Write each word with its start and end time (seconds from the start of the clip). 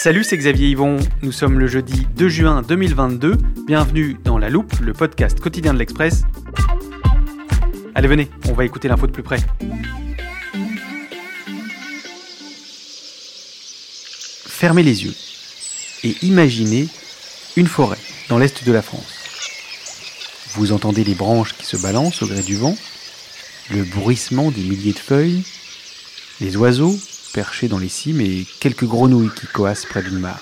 Salut, 0.00 0.22
c'est 0.22 0.38
Xavier 0.38 0.68
Yvon. 0.68 0.98
Nous 1.22 1.32
sommes 1.32 1.58
le 1.58 1.66
jeudi 1.66 2.06
2 2.14 2.28
juin 2.28 2.62
2022. 2.62 3.36
Bienvenue 3.66 4.16
dans 4.22 4.38
La 4.38 4.48
Loupe, 4.48 4.72
le 4.80 4.92
podcast 4.92 5.40
quotidien 5.40 5.74
de 5.74 5.78
l'Express. 5.80 6.22
Allez, 7.96 8.06
venez, 8.06 8.28
on 8.48 8.52
va 8.52 8.64
écouter 8.64 8.86
l'info 8.86 9.08
de 9.08 9.12
plus 9.12 9.24
près. 9.24 9.40
Fermez 14.46 14.84
les 14.84 15.02
yeux 15.02 15.14
et 16.04 16.14
imaginez 16.22 16.86
une 17.56 17.66
forêt 17.66 17.98
dans 18.28 18.38
l'est 18.38 18.64
de 18.64 18.72
la 18.72 18.82
France. 18.82 19.18
Vous 20.50 20.70
entendez 20.70 21.02
les 21.02 21.16
branches 21.16 21.54
qui 21.54 21.66
se 21.66 21.76
balancent 21.76 22.22
au 22.22 22.28
gré 22.28 22.44
du 22.44 22.54
vent, 22.54 22.76
le 23.72 23.82
bruissement 23.82 24.52
des 24.52 24.62
milliers 24.62 24.92
de 24.92 24.98
feuilles, 24.98 25.42
les 26.40 26.56
oiseaux 26.56 26.96
dans 27.68 27.78
les 27.78 27.88
cimes 27.88 28.20
et 28.20 28.46
quelques 28.60 28.84
grenouilles 28.84 29.30
qui 29.34 29.46
coassent 29.46 29.86
près 29.86 30.02
d'une 30.02 30.18
mare. 30.18 30.40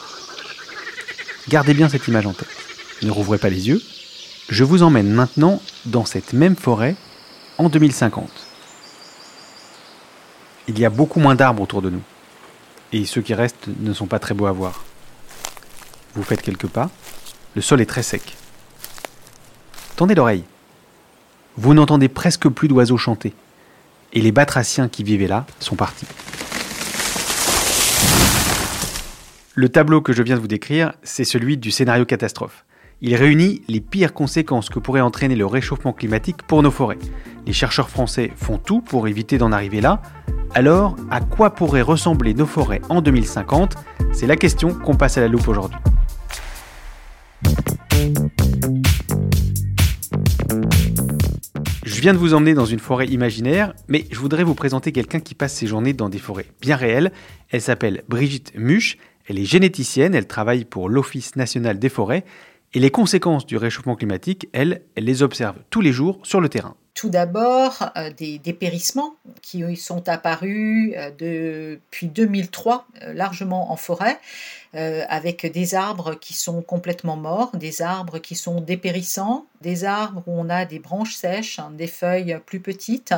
Gardez 1.48 1.75
bien 1.75 1.89
cette 1.89 2.08
image 2.08 2.27
en 2.27 2.33
tête. 2.33 2.48
Ne 3.02 3.11
rouvrez 3.11 3.39
pas 3.39 3.50
les 3.50 3.69
yeux. 3.69 3.83
Je 4.48 4.64
vous 4.64 4.83
emmène 4.83 5.11
maintenant 5.11 5.61
dans 5.84 6.05
cette 6.05 6.33
même 6.33 6.56
forêt 6.56 6.97
en 7.58 7.69
2050. 7.69 8.30
Il 10.69 10.78
y 10.78 10.84
a 10.84 10.91
beaucoup 10.91 11.20
moins 11.20 11.34
d'arbres 11.34 11.62
autour 11.62 11.83
de 11.83 11.91
nous. 11.91 12.02
Et 12.92 13.05
ceux 13.05 13.20
qui 13.20 13.34
restent 13.34 13.69
ne 13.80 13.92
sont 13.92 14.06
pas 14.06 14.19
très 14.19 14.34
beaux 14.34 14.47
à 14.47 14.52
voir. 14.52 14.84
Vous 16.14 16.22
faites 16.22 16.42
quelques 16.42 16.69
pas. 16.69 16.91
Le 17.55 17.62
sol 17.62 17.80
est 17.80 17.86
très 17.86 18.02
sec. 18.02 18.36
Tendez 19.97 20.14
l'oreille. 20.14 20.44
Vous 21.56 21.74
n'entendez 21.74 22.08
presque 22.08 22.48
plus 22.48 22.69
d'oiseaux 22.69 22.98
chanter. 22.98 23.34
Et 24.12 24.20
les 24.20 24.33
batraciens 24.33 24.89
qui 24.89 25.02
vivaient 25.02 25.27
là 25.27 25.47
sont 25.61 25.77
partis. 25.77 26.06
Le 29.55 29.70
tableau 29.70 30.02
que 30.02 30.12
je 30.12 30.22
viens 30.22 30.36
de 30.36 30.40
vous 30.40 30.48
décrire, 30.48 30.92
c'est 31.02 31.24
celui 31.24 31.56
du 31.56 31.70
scénario 31.70 32.05
catastrophe. 32.05 32.67
Il 33.00 33.14
réunit 33.14 33.62
les 33.68 33.80
pires 33.80 34.12
conséquences 34.12 34.68
que 34.68 34.78
pourrait 34.78 35.00
entraîner 35.00 35.34
le 35.34 35.46
réchauffement 35.46 35.92
climatique 35.92 36.42
pour 36.42 36.62
nos 36.62 36.70
forêts. 36.70 36.98
Les 37.46 37.52
chercheurs 37.52 37.89
français 37.89 38.33
font 38.36 38.58
tout 38.58 38.80
pour 38.80 39.08
éviter 39.08 39.39
d'en 39.39 39.52
arriver 39.52 39.80
là. 39.80 40.02
Alors, 40.55 40.96
à 41.11 41.20
quoi 41.20 41.50
pourraient 41.50 41.83
ressembler 41.83 42.34
nos 42.34 42.46
forêts 42.46 42.83
en 42.89 43.00
2050 43.00 43.77
C'est 44.12 44.27
la 44.27 44.36
question 44.36 44.74
qu'on 44.74 44.94
passe 44.94 45.18
à 45.18 45.20
la 45.23 45.28
loupe 45.28 45.48
aujourd'hui. 45.48 45.78
Viens 52.06 52.14
de 52.14 52.18
vous 52.18 52.34
emmener 52.34 52.55
dans 52.55 52.67
une 52.67 52.78
forêt 52.78 53.08
imaginaire, 53.08 53.74
mais 53.89 54.05
je 54.12 54.20
voudrais 54.20 54.44
vous 54.44 54.55
présenter 54.55 54.92
quelqu'un 54.92 55.18
qui 55.18 55.34
passe 55.34 55.55
ses 55.55 55.67
journées 55.67 55.92
dans 55.92 56.08
des 56.08 56.20
forêts 56.20 56.46
bien 56.61 56.77
réelles. 56.77 57.11
Elle 57.50 57.61
s'appelle 57.61 58.05
Brigitte 58.06 58.52
Muche, 58.55 58.96
elle 59.27 59.40
est 59.40 59.44
généticienne, 59.44 60.14
elle 60.14 60.28
travaille 60.28 60.64
pour 60.64 60.89
l'Office 60.89 61.34
national 61.34 61.80
des 61.80 61.89
forêts, 61.89 62.24
et 62.74 62.78
les 62.78 62.90
conséquences 62.90 63.44
du 63.44 63.56
réchauffement 63.56 63.96
climatique, 63.96 64.48
elle, 64.52 64.83
elle 64.94 65.02
les 65.02 65.24
observe 65.24 65.56
tous 65.68 65.80
les 65.80 65.90
jours 65.90 66.20
sur 66.22 66.40
le 66.40 66.48
terrain. 66.48 66.77
Tout 66.96 67.11
d'abord, 67.11 67.90
euh, 67.98 68.11
des 68.11 68.39
dépérissements 68.39 69.17
qui 69.42 69.77
sont 69.77 70.08
apparus 70.08 70.95
euh, 70.96 71.11
depuis 71.11 72.07
2003 72.07 72.86
euh, 73.02 73.12
largement 73.12 73.70
en 73.70 73.77
forêt, 73.77 74.18
avec 75.08 75.51
des 75.51 75.74
arbres 75.74 76.17
qui 76.17 76.35
sont 76.35 76.61
complètement 76.61 77.17
morts, 77.17 77.56
des 77.56 77.80
arbres 77.80 78.18
qui 78.18 78.35
sont 78.35 78.61
dépérissants, 78.61 79.46
des 79.62 79.85
arbres 79.85 80.23
où 80.27 80.33
on 80.39 80.51
a 80.51 80.67
des 80.67 80.79
branches 80.79 81.14
sèches, 81.14 81.58
hein, 81.58 81.70
des 81.73 81.86
feuilles 81.86 82.39
plus 82.45 82.61
petites. 82.61 83.14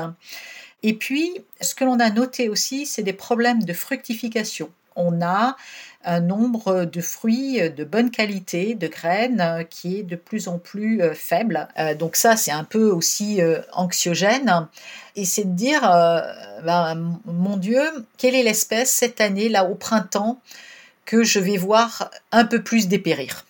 Et 0.85 0.95
puis, 0.95 1.33
ce 1.61 1.75
que 1.75 1.85
l'on 1.85 1.99
a 1.99 2.11
noté 2.11 2.49
aussi, 2.49 2.87
c'est 2.87 3.03
des 3.03 3.13
problèmes 3.13 3.65
de 3.65 3.73
fructification. 3.73 4.71
On 4.95 5.21
a 5.21 5.57
un 6.05 6.21
nombre 6.21 6.85
de 6.85 7.01
fruits 7.01 7.61
de 7.71 7.85
bonne 7.85 8.11
qualité, 8.11 8.75
de 8.75 8.87
graines, 8.87 9.67
qui 9.69 9.99
est 9.99 10.03
de 10.03 10.17
plus 10.17 10.49
en 10.49 10.59
plus 10.59 11.03
euh, 11.03 11.13
faible. 11.15 11.69
Euh, 11.79 11.95
donc 11.95 12.17
ça, 12.17 12.37
c'est 12.37 12.53
un 12.53 12.65
peu 12.65 12.91
aussi 12.91 13.41
euh, 13.41 13.61
anxiogène. 13.73 14.69
Et 15.17 15.25
c'est 15.25 15.45
de 15.45 15.57
dire, 15.57 15.81
ben, 16.65 17.19
mon 17.25 17.57
Dieu, 17.57 17.83
quelle 18.19 18.37
est 18.37 18.45
l'espèce 18.45 18.93
cette 18.93 19.21
année, 19.21 19.49
là, 19.49 19.65
au 19.65 19.75
printemps, 19.75 20.39
que 21.07 21.25
je 21.25 21.41
vais 21.41 21.57
voir 21.57 22.11
un 22.31 22.45
peu 22.45 22.63
plus 22.63 22.87
dépérir? 22.87 23.45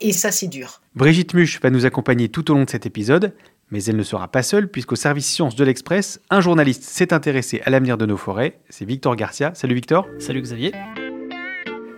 Et 0.00 0.12
ça, 0.12 0.32
c'est 0.32 0.48
dur. 0.48 0.80
Brigitte 0.96 1.32
Muche 1.34 1.60
va 1.60 1.70
nous 1.70 1.86
accompagner 1.86 2.28
tout 2.28 2.50
au 2.50 2.54
long 2.54 2.64
de 2.64 2.70
cet 2.70 2.86
épisode. 2.86 3.32
Mais 3.70 3.84
elle 3.84 3.96
ne 3.96 4.02
sera 4.02 4.28
pas 4.28 4.42
seule, 4.42 4.68
puisqu'au 4.68 4.96
service 4.96 5.26
sciences 5.26 5.56
de 5.56 5.64
l'Express, 5.64 6.20
un 6.28 6.40
journaliste 6.40 6.82
s'est 6.82 7.12
intéressé 7.12 7.62
à 7.64 7.70
l'avenir 7.70 7.96
de 7.96 8.06
nos 8.06 8.16
forêts. 8.16 8.58
C'est 8.68 8.84
Victor 8.84 9.16
Garcia. 9.16 9.52
Salut 9.54 9.74
Victor. 9.74 10.06
Salut 10.18 10.42
Xavier. 10.42 10.72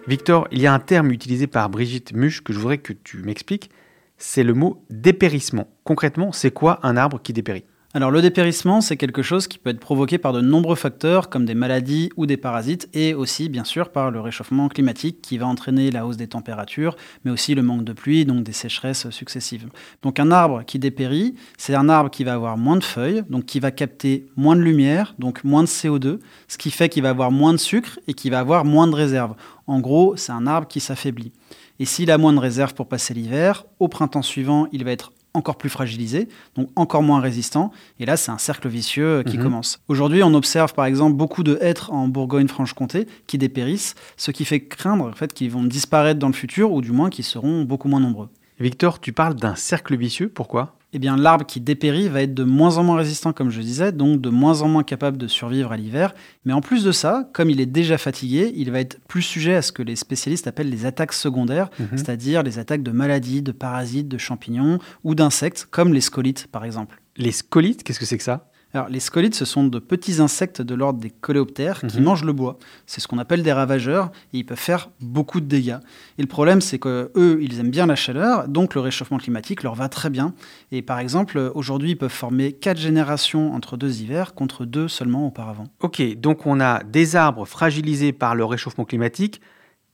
Victor, 0.09 0.47
il 0.53 0.61
y 0.61 0.69
a 0.69 0.73
un 0.73 0.79
terme 0.79 1.11
utilisé 1.11 1.49
par 1.49 1.69
Brigitte 1.69 2.13
Muche 2.13 2.45
que 2.45 2.53
je 2.53 2.61
voudrais 2.61 2.79
que 2.79 2.93
tu 2.93 3.19
m'expliques. 3.19 3.71
C'est 4.19 4.45
le 4.45 4.55
mot 4.55 4.85
dépérissement. 4.89 5.67
Concrètement, 5.83 6.31
c'est 6.31 6.53
quoi 6.53 6.79
un 6.85 6.97
arbre 6.97 7.21
qui 7.21 7.33
dépérit? 7.33 7.65
Alors 7.93 8.11
le 8.11 8.21
dépérissement, 8.21 8.83
c'est 8.83 8.99
quelque 8.99 9.23
chose 9.23 9.49
qui 9.49 9.57
peut 9.57 9.71
être 9.71 9.81
provoqué 9.81 10.19
par 10.19 10.35
de 10.35 10.43
nombreux 10.43 10.77
facteurs 10.77 11.31
comme 11.31 11.47
des 11.47 11.55
maladies 11.55 12.11
ou 12.17 12.27
des 12.27 12.37
parasites 12.37 12.91
et 12.93 13.15
aussi 13.15 13.49
bien 13.49 13.65
sûr 13.65 13.89
par 13.89 14.11
le 14.11 14.21
réchauffement 14.21 14.69
climatique 14.69 15.23
qui 15.23 15.39
va 15.39 15.47
entraîner 15.47 15.91
la 15.91 16.07
hausse 16.07 16.19
des 16.19 16.27
températures, 16.27 16.95
mais 17.25 17.31
aussi 17.31 17.55
le 17.55 17.63
manque 17.63 17.85
de 17.85 17.95
pluie, 17.95 18.27
donc 18.27 18.43
des 18.43 18.53
sécheresses 18.53 19.09
successives. 19.09 19.69
Donc 20.03 20.21
un 20.21 20.31
arbre 20.31 20.63
qui 20.67 20.79
dépérit, 20.79 21.37
c'est 21.57 21.75
un 21.75 21.89
arbre 21.89 22.11
qui 22.11 22.23
va 22.23 22.35
avoir 22.35 22.59
moins 22.59 22.77
de 22.77 22.85
feuilles, 22.85 23.23
donc 23.31 23.47
qui 23.47 23.61
va 23.61 23.71
capter 23.71 24.27
moins 24.37 24.57
de 24.57 24.61
lumière, 24.61 25.15
donc 25.19 25.43
moins 25.43 25.63
de 25.63 25.69
CO2, 25.69 26.19
ce 26.49 26.59
qui 26.59 26.71
fait 26.71 26.91
qu'il 26.91 27.03
va 27.03 27.09
avoir 27.09 27.31
moins 27.31 27.55
de 27.55 27.59
sucre 27.59 27.99
et 28.09 28.13
qui 28.13 28.29
va 28.29 28.41
avoir 28.41 28.67
moins 28.67 28.89
de 28.89 28.95
réserves. 28.95 29.35
En 29.67 29.81
gros, 29.81 30.17
c'est 30.17 30.33
un 30.33 30.47
arbre 30.47 30.69
qui 30.69 30.81
s'affaiblit. 30.81 31.33
Et 31.79 31.85
s'il 31.85 32.11
a 32.11 32.19
moins 32.19 32.33
de 32.33 32.39
réserves 32.39 32.75
pour 32.75 32.89
passer 32.89 33.15
l'hiver, 33.15 33.67
au 33.81 33.89
printemps 33.89 34.23
suivant, 34.23 34.67
il 34.73 34.85
va 34.85 34.93
être 34.93 35.13
encore 35.37 35.57
plus 35.57 35.69
fragilisé, 35.69 36.29
donc 36.57 36.71
encore 36.77 37.03
moins 37.03 37.21
résistant. 37.21 37.71
Et 38.01 38.07
là, 38.07 38.17
c'est 38.17 38.31
un 38.31 38.39
cercle 38.39 38.69
vicieux 38.69 39.23
qui 39.23 39.37
mhm. 39.37 39.45
commence. 39.45 39.81
Aujourd'hui, 39.89 40.23
on 40.23 40.33
observe 40.35 40.73
par 40.75 40.87
exemple 40.87 41.15
beaucoup 41.15 41.43
de 41.43 41.59
hêtres 41.61 41.93
en 41.93 42.09
Bourgogne-Franche-Comté 42.09 43.07
qui 43.27 43.39
dépérissent, 43.39 43.95
ce 44.17 44.31
qui 44.31 44.45
fait 44.45 44.61
craindre 44.61 45.05
en 45.05 45.13
fait, 45.13 45.33
qu'ils 45.35 45.51
vont 45.51 45.63
disparaître 45.63 46.19
dans 46.19 46.29
le 46.29 46.33
futur, 46.33 46.73
ou 46.73 46.81
du 46.81 46.93
moins 46.93 47.11
qu'ils 47.11 47.25
seront 47.25 47.65
beaucoup 47.65 47.89
moins 47.89 48.01
nombreux. 48.01 48.31
Victor, 48.59 49.01
tu 49.01 49.13
parles 49.13 49.35
d'un 49.35 49.55
cercle 49.55 49.97
vicieux, 49.97 50.31
pourquoi? 50.31 50.77
Eh 50.97 50.99
bien 50.99 51.19
l'arbre 51.19 51.45
qui 51.45 51.61
dépérit 51.61 52.09
va 52.09 52.23
être 52.23 52.33
de 52.33 52.43
moins 52.43 52.79
en 52.79 52.83
moins 52.83 52.97
résistant, 52.97 53.35
comme 53.35 53.51
je 53.51 53.61
disais, 53.61 53.93
donc 53.93 54.19
de 54.23 54.31
moins 54.31 54.63
en 54.63 54.69
moins 54.69 54.83
capable 54.83 55.19
de 55.19 55.29
survivre 55.29 55.71
à 55.71 55.77
l'hiver. 55.77 56.15
Mais 56.47 56.55
en 56.55 56.63
plus 56.63 56.85
de 56.85 56.91
ça, 56.91 57.29
comme 57.35 57.51
il 57.51 57.61
est 57.61 57.67
déjà 57.67 57.99
fatigué, 57.99 58.51
il 58.57 58.71
va 58.71 58.81
être 58.81 58.99
plus 59.07 59.21
sujet 59.21 59.55
à 59.57 59.61
ce 59.61 59.73
que 59.73 59.83
les 59.83 59.95
spécialistes 59.95 60.47
appellent 60.47 60.71
les 60.71 60.87
attaques 60.87 61.13
secondaires, 61.13 61.69
mhm. 61.79 61.89
c'est-à-dire 61.93 62.43
les 62.43 62.59
attaques 62.59 62.83
de 62.83 62.93
maladies, 62.93 63.43
de 63.43 63.53
parasites, 63.53 64.09
de 64.09 64.17
champignons 64.17 64.79
ou 65.05 65.15
d'insectes, 65.15 65.69
comme 65.71 65.93
les 65.93 66.01
scolites 66.01 66.47
par 66.47 66.65
exemple. 66.65 67.03
Les 67.19 67.33
scolites, 67.33 67.83
qu'est-ce 67.83 68.01
que 68.01 68.07
c'est 68.07 68.17
que 68.17 68.25
ça? 68.25 68.49
Alors, 68.75 68.89
les 68.91 69.01
scolites, 69.01 69.35
ce 69.35 69.47
sont 69.47 69.65
de 69.65 69.79
petits 69.79 70.21
insectes 70.21 70.61
de 70.61 70.75
l'ordre 70.75 70.99
des 71.01 71.09
coléoptères 71.09 71.81
qui 71.81 71.97
Mhm. 71.99 72.05
mangent 72.05 72.25
le 72.25 72.35
bois. 72.35 72.59
C'est 72.85 73.01
ce 73.01 73.09
qu'on 73.09 73.17
appelle 73.17 73.43
des 73.43 73.53
ravageurs 73.53 74.11
et 74.35 74.39
ils 74.39 74.45
peuvent 74.45 74.59
faire 74.59 74.91
beaucoup 75.01 75.41
de 75.41 75.47
dégâts. 75.47 75.79
Et 76.19 76.23
le 76.23 76.29
problème, 76.29 76.61
c'est 76.61 76.79
que 76.79 77.11
eux, 77.17 77.39
ils 77.41 77.59
aiment 77.59 77.71
bien 77.71 77.87
la 77.87 77.95
chaleur, 77.97 78.49
donc 78.49 78.75
le 78.75 78.83
réchauffement 78.83 79.17
climatique 79.17 79.63
leur 79.63 79.75
va 79.75 79.89
très 79.89 80.11
bien. 80.11 80.35
Et 80.73 80.83
par 80.83 80.99
exemple, 80.99 81.39
aujourd'hui, 81.55 81.93
ils 81.93 81.97
peuvent 81.97 82.11
former 82.11 82.53
quatre 82.53 82.79
générations 82.79 83.55
entre 83.55 83.79
deux 83.79 84.03
hivers 84.03 84.35
contre 84.35 84.67
deux 84.67 84.89
seulement 84.89 85.27
auparavant. 85.27 85.65
Ok, 85.81 86.03
donc 86.21 86.45
on 86.45 86.61
a 86.61 86.83
des 86.83 87.17
arbres 87.17 87.47
fragilisés 87.47 88.13
par 88.13 88.35
le 88.35 88.45
réchauffement 88.45 88.85
climatique 88.85 89.41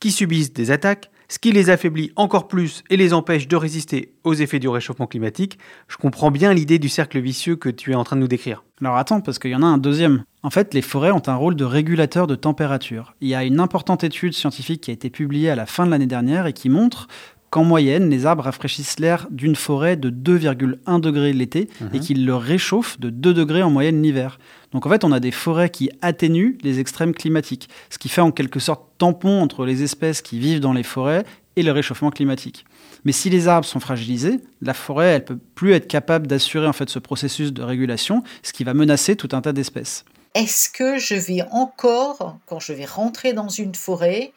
qui 0.01 0.11
subissent 0.11 0.53
des 0.53 0.73
attaques, 0.73 1.12
ce 1.33 1.39
qui 1.39 1.51
les 1.51 1.71
affaiblit 1.71 2.13
encore 2.15 2.47
plus 2.47 2.85
et 2.91 2.99
les 2.99 3.15
empêche 3.15 3.49
de 3.49 3.57
résister 3.57 4.13
aux 4.23 4.35
effets 4.35 4.59
du 4.59 4.69
réchauffement 4.69 5.07
climatique. 5.07 5.59
Je 5.89 5.97
comprends 5.97 6.31
bien 6.31 6.53
l'idée 6.53 6.79
du 6.79 6.91
cercle 6.91 7.19
vicieux 7.21 7.57
que 7.57 7.71
tu 7.71 7.93
es 7.93 7.95
en 7.95 8.05
train 8.05 8.17
de 8.17 8.21
nous 8.21 8.29
décrire. 8.29 8.65
Alors 8.83 8.99
attends, 8.99 9.23
parce 9.23 9.39
qu'il 9.39 9.51
y 9.51 9.55
en 9.55 9.63
a 9.63 9.67
un 9.67 9.79
deuxième. 9.79 10.25
En 10.43 10.51
fait, 10.51 10.75
les 10.75 10.83
forêts 10.83 11.11
ont 11.11 11.23
un 11.29 11.35
rôle 11.35 11.57
de 11.57 11.65
régulateur 11.65 12.27
de 12.27 12.35
température. 12.35 13.15
Il 13.23 13.29
y 13.29 13.35
a 13.35 13.45
une 13.45 13.61
importante 13.61 14.05
étude 14.05 14.35
scientifique 14.35 14.83
qui 14.83 14.91
a 14.91 14.95
été 14.95 15.09
publiée 15.09 15.49
à 15.49 15.55
la 15.55 15.65
fin 15.65 15.87
de 15.87 15.91
l'année 15.91 16.07
dernière 16.07 16.47
et 16.47 16.53
qui 16.53 16.69
montre 16.69 17.09
qu'en 17.53 17.65
moyenne, 17.65 18.09
les 18.09 18.25
arbres 18.25 18.45
rafraîchissent 18.45 18.99
l'air 18.99 19.27
d'une 19.31 19.57
forêt 19.57 19.99
de 19.99 20.09
2,1 20.09 21.01
degrés 21.03 21.35
l'été 21.35 21.69
et 21.93 22.01
qu'ils 22.01 22.25
le 22.25 22.35
réchauffent 22.35 22.99
de 22.99 23.11
2 23.11 23.35
degrés 23.35 23.63
en 23.63 23.69
moyenne 23.69 24.01
l'hiver. 24.03 24.39
Donc 24.73 24.87
en 24.87 24.89
fait, 24.89 25.05
on 25.05 25.13
a 25.13 25.21
des 25.21 25.33
forêts 25.33 25.69
qui 25.69 25.91
atténuent 26.01 26.57
les 26.63 26.81
extrêmes 26.81 27.13
climatiques, 27.13 27.69
ce 27.91 27.99
qui 27.99 28.09
fait 28.09 28.23
en 28.23 28.31
quelque 28.31 28.59
sorte 28.59 28.85
tampon 28.97 29.43
entre 29.43 29.67
les 29.67 29.83
espèces 29.83 30.23
qui 30.23 30.39
vivent 30.39 30.61
dans 30.61 30.73
les 30.73 30.83
forêts 30.83 31.27
et 31.57 31.63
le 31.63 31.73
réchauffement 31.73 32.11
climatique. 32.11 32.65
Mais 33.05 33.13
si 33.13 33.29
les 33.29 33.49
arbres 33.49 33.67
sont 33.67 33.81
fragilisés, 33.81 34.41
la 34.63 34.73
forêt, 34.73 35.09
elle 35.09 35.25
peut 35.27 35.39
plus 35.55 35.73
être 35.73 35.89
capable 35.89 36.27
d'assurer 36.27 36.67
en 36.67 36.73
fait 36.73 36.89
ce 36.89 37.01
processus 37.01 37.53
de 37.53 37.63
régulation, 37.63 38.23
ce 38.43 38.55
qui 38.55 38.65
va 38.65 38.73
menacer 38.73 39.15
tout 39.15 39.29
un 39.33 39.43
tas 39.43 39.53
d'espèces. 39.53 40.07
Est-ce 40.35 40.71
que 40.71 40.99
je 40.99 41.15
vais 41.15 41.43
encore, 41.51 42.39
quand 42.47 42.59
je 42.59 42.73
vais 42.73 42.87
rentrer 42.87 43.35
dans 43.35 43.49
une 43.49 43.75
forêt, 43.75 44.33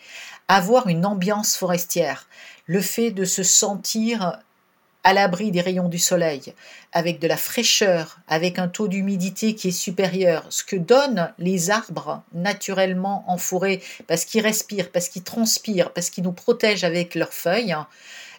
avoir 0.48 0.88
une 0.88 1.06
ambiance 1.06 1.56
forestière? 1.56 2.28
Le 2.66 2.82
fait 2.82 3.12
de 3.12 3.24
se 3.24 3.44
sentir 3.44 4.40
à 5.06 5.14
l'abri 5.14 5.52
des 5.52 5.62
rayons 5.62 5.88
du 5.88 6.00
soleil, 6.00 6.54
avec 6.92 7.20
de 7.20 7.28
la 7.28 7.38
fraîcheur, 7.38 8.18
avec 8.28 8.58
un 8.58 8.68
taux 8.68 8.88
d'humidité 8.88 9.54
qui 9.54 9.68
est 9.68 9.72
supérieur, 9.72 10.44
ce 10.50 10.64
que 10.64 10.76
donnent 10.76 11.32
les 11.38 11.70
arbres 11.70 12.24
naturellement 12.34 13.24
en 13.28 13.38
forêt, 13.38 13.82
parce 14.08 14.26
qu'ils 14.26 14.42
respirent, 14.42 14.92
parce 14.92 15.08
qu'ils 15.08 15.24
transpirent, 15.24 15.94
parce 15.94 16.10
qu'ils 16.10 16.24
nous 16.24 16.32
protègent 16.32 16.84
avec 16.84 17.14
leurs 17.14 17.34
feuilles, 17.34 17.76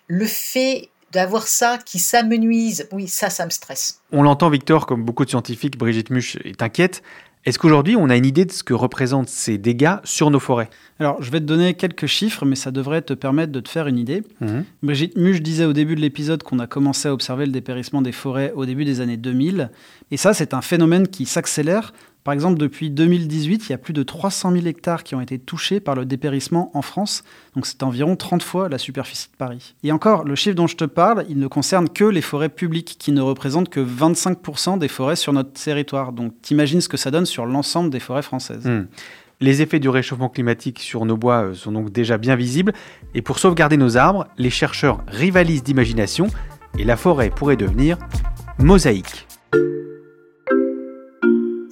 le 0.09 0.27
fait 0.27 0.89
d'avoir 1.13 1.47
ça 1.47 1.79
qui 1.79 2.01
s'amenuise, 2.01 2.89
oui, 2.91 3.07
ça, 3.07 3.31
ça 3.31 3.45
me 3.45 3.51
stresse. 3.51 4.01
On 4.11 4.23
l'entend, 4.23 4.51
Victor, 4.51 4.87
comme 4.87 5.05
beaucoup 5.05 5.25
de 5.25 5.31
scientifiques, 5.31 5.79
Brigitte 5.79 6.11
Muche 6.11 6.37
est 6.45 6.63
inquiète. 6.63 7.01
Est-ce 7.47 7.61
qu'aujourd'hui, 7.61 7.95
on 7.95 8.11
a 8.11 8.17
une 8.17 8.27
idée 8.27 8.45
de 8.45 8.51
ce 8.51 8.65
que 8.65 8.75
représentent 8.75 9.29
ces 9.29 9.57
dégâts 9.57 9.99
sur 10.03 10.33
nos 10.33 10.41
forêts? 10.41 10.69
Alors, 10.99 11.23
je 11.23 11.31
vais 11.31 11.39
te 11.39 11.45
donner 11.45 11.75
quelques 11.75 12.07
chiffres, 12.07 12.45
mais 12.45 12.57
ça 12.57 12.73
devrait 12.73 13.03
te 13.03 13.13
permettre 13.13 13.53
de 13.53 13.61
te 13.61 13.69
faire 13.69 13.87
une 13.87 13.99
idée. 13.99 14.25
Brigitte 14.83 15.17
Muche 15.17 15.41
disait 15.41 15.65
au 15.65 15.73
début 15.73 15.95
de 15.95 16.01
l'épisode 16.01 16.43
qu'on 16.43 16.59
a 16.59 16.67
commencé 16.67 17.07
à 17.07 17.13
observer 17.13 17.47
le 17.47 17.53
dépérissement 17.53 18.03
des 18.03 18.11
forêts 18.11 18.53
au 18.57 18.67
début 18.67 18.85
des 18.85 19.01
années 19.01 19.17
2000. 19.17 19.71
Et 20.11 20.17
ça, 20.17 20.35
c'est 20.35 20.55
un 20.55 20.61
phénomène 20.61 21.07
qui 21.07 21.25
s'accélère. 21.25 21.93
Par 22.27 22.35
exemple, 22.35 22.59
depuis 22.59 22.91
2018, 22.91 23.69
il 23.69 23.71
y 23.71 23.73
a 23.73 23.79
plus 23.79 23.93
de 23.93 24.03
300 24.03 24.51
000 24.51 24.67
hectares 24.67 25.05
qui 25.05 25.15
ont 25.15 25.21
été 25.21 25.39
touchés 25.39 25.79
par 25.79 25.95
le 25.95 26.05
dépérissement 26.05 26.73
en 26.75 26.83
France. 26.83 27.23
Donc 27.55 27.67
c'est 27.67 27.85
environ 27.85 28.17
30 28.17 28.43
fois 28.43 28.69
la 28.69 28.79
superficie 28.79 29.29
de 29.31 29.37
Paris. 29.37 29.77
Et 29.85 29.93
encore, 29.93 30.25
le 30.25 30.35
chiffre 30.35 30.57
dont 30.57 30.67
je 30.67 30.75
te 30.75 30.85
parle, 30.85 31.25
il 31.29 31.39
ne 31.39 31.47
concerne 31.47 31.89
que 31.89 32.03
les 32.03 32.21
forêts 32.21 32.49
publiques, 32.49 32.97
qui 32.99 33.13
ne 33.13 33.21
représentent 33.21 33.69
que 33.69 33.79
25% 33.79 34.77
des 34.81 34.89
forêts 34.89 35.15
sur 35.15 35.33
notre 35.33 35.53
territoire. 35.53 36.13
Donc 36.13 36.33
t'imagines 36.43 36.81
ce 36.81 36.89
que 36.89 36.97
ça 36.97 37.13
donne 37.13 37.27
sur 37.27 37.47
l'ensemble 37.47 37.91
des 37.91 38.01
forêts 38.01 38.23
françaises. 38.23 38.67
Hmm. 38.67 38.87
Les 39.41 39.63
effets 39.63 39.79
du 39.79 39.89
réchauffement 39.89 40.29
climatique 40.29 40.81
sur 40.81 41.05
nos 41.05 41.17
bois 41.17 41.45
euh, 41.45 41.55
sont 41.55 41.71
donc 41.71 41.93
déjà 41.93 42.19
bien 42.19 42.35
visibles. 42.35 42.73
Et 43.15 43.23
pour 43.23 43.39
sauvegarder 43.39 43.77
nos 43.77 43.97
arbres, 43.97 44.27
les 44.37 44.51
chercheurs 44.51 45.05
rivalisent 45.07 45.63
d'imagination 45.63 46.27
et 46.77 46.83
la 46.83 46.97
forêt 46.97 47.31
pourrait 47.31 47.57
devenir 47.57 47.99
mosaïque. 48.59 49.29